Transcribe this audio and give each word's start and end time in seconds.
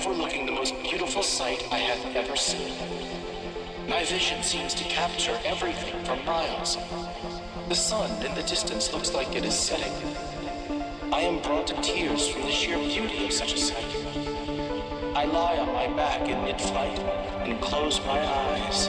Overlooking 0.00 0.46
the 0.46 0.52
most 0.52 0.82
beautiful 0.82 1.22
sight 1.22 1.62
I 1.70 1.76
have 1.76 2.16
ever 2.16 2.34
seen. 2.34 2.72
My 3.86 4.02
vision 4.02 4.42
seems 4.42 4.72
to 4.72 4.84
capture 4.84 5.38
everything 5.44 6.02
for 6.04 6.16
miles. 6.24 6.78
The 7.68 7.74
sun 7.74 8.10
in 8.24 8.34
the 8.34 8.42
distance 8.44 8.94
looks 8.94 9.12
like 9.12 9.36
it 9.36 9.44
is 9.44 9.54
setting. 9.54 9.92
I 11.12 11.20
am 11.20 11.42
brought 11.42 11.66
to 11.66 11.74
tears 11.82 12.28
from 12.28 12.42
the 12.42 12.50
sheer 12.50 12.78
beauty 12.78 13.26
of 13.26 13.32
such 13.32 13.52
a 13.52 13.58
sight. 13.58 13.94
I 15.14 15.26
lie 15.26 15.58
on 15.58 15.70
my 15.74 15.94
back 15.94 16.26
in 16.26 16.44
mid-flight 16.44 16.98
and 17.46 17.60
close 17.60 18.00
my 18.06 18.26
eyes. 18.26 18.88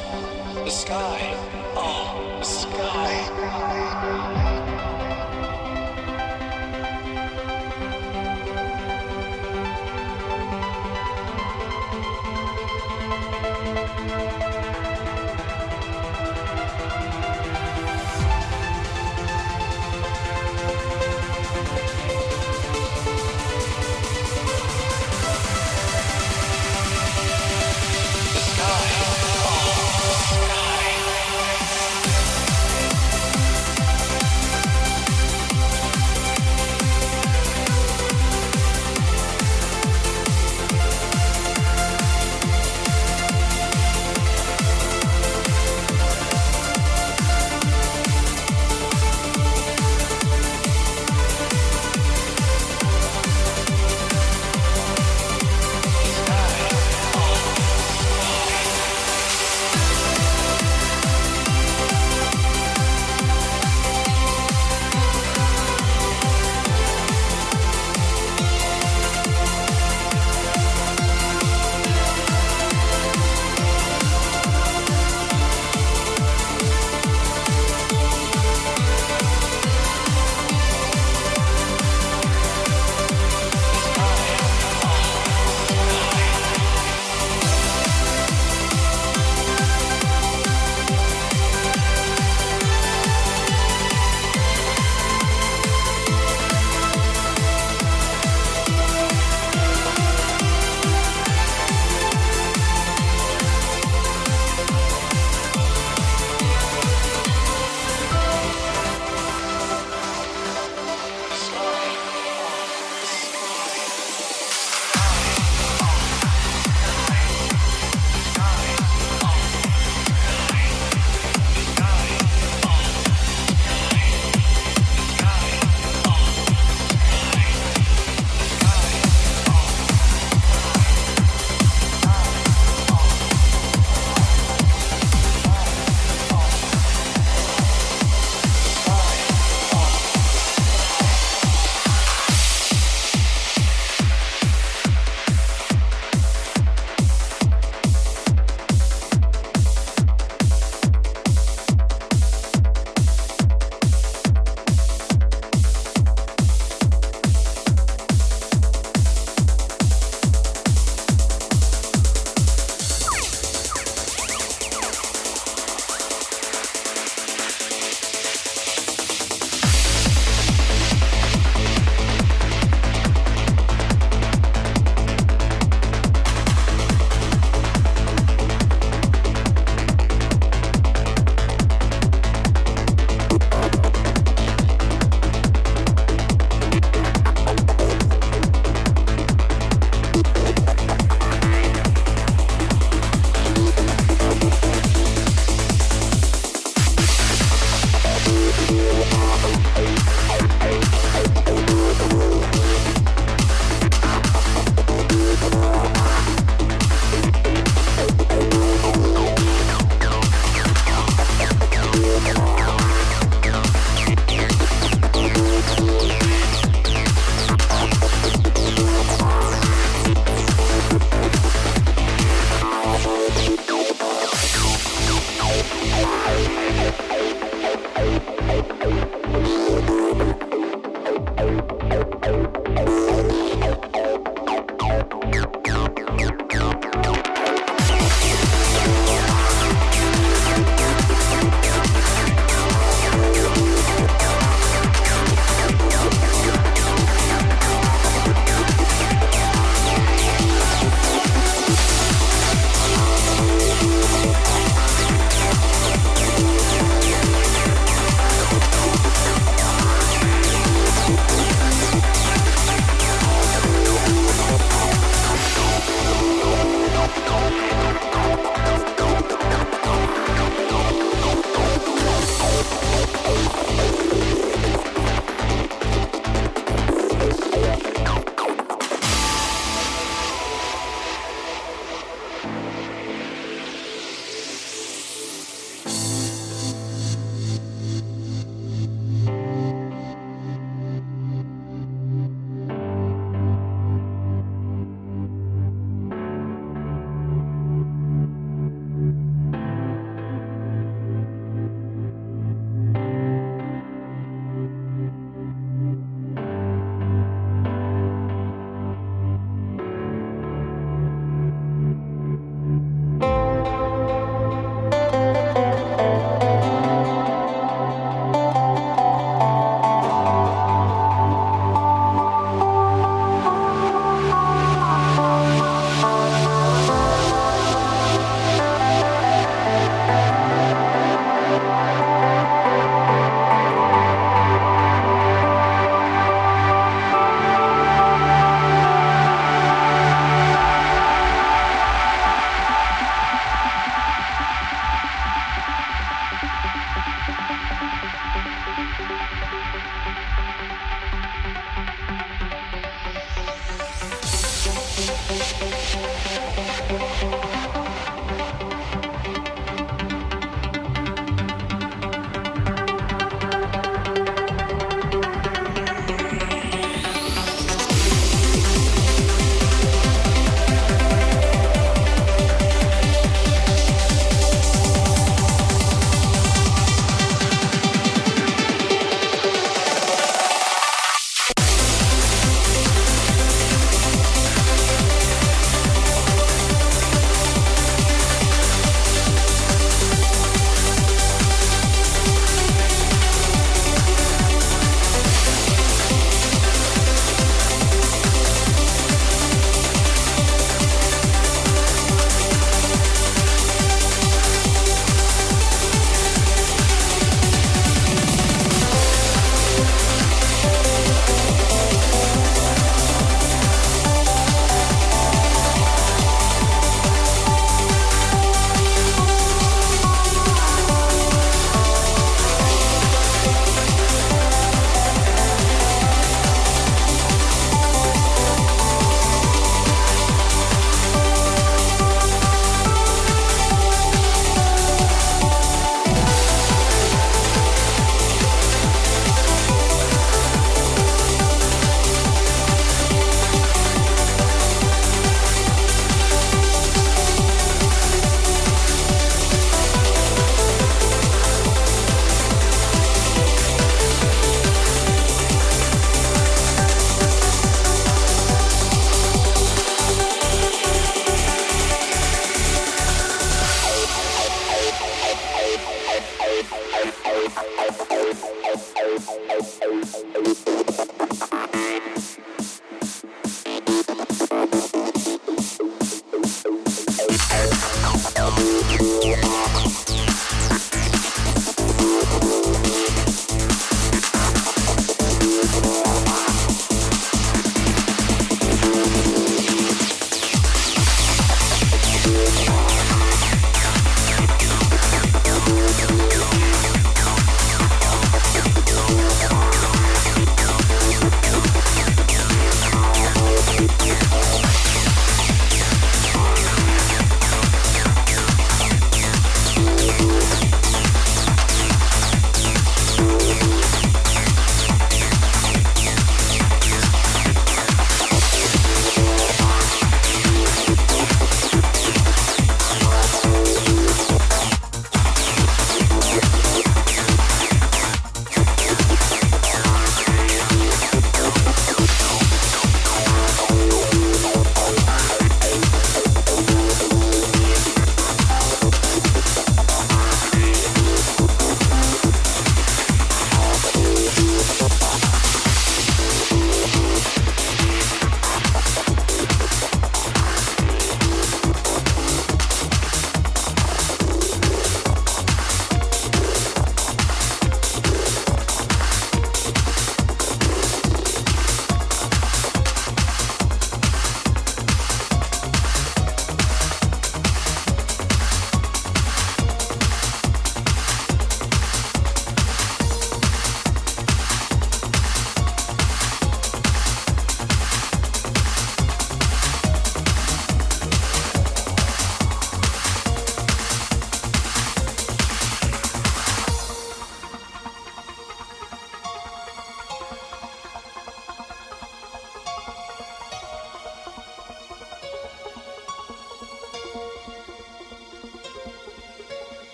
The 0.63 0.69
sky, 0.69 1.19
oh, 1.75 2.37
the 2.39 2.45
sky. 2.45 4.20